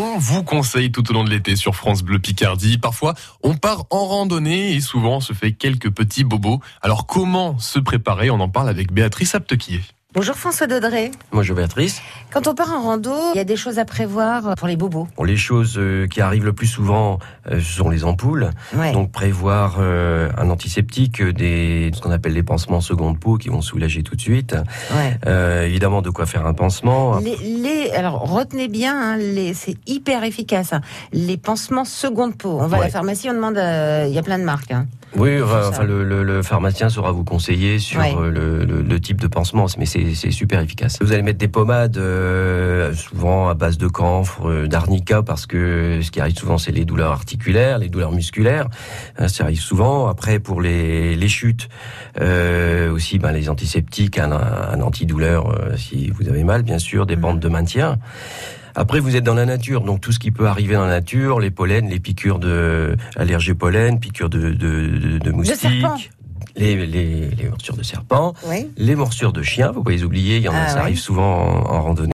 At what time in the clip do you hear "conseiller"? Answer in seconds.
37.24-37.78